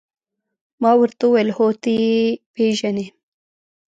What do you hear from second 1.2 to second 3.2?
وویل: هو، ته يې پېژنې؟